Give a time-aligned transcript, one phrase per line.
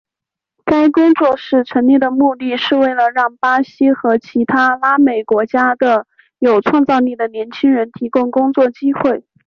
[0.65, 6.07] 该工作室成立的目的是为了让巴西和其他拉美国家的
[6.39, 9.23] 有创造力的年轻人提供工作机会。